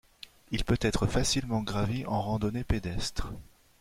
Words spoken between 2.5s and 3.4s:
pédestre.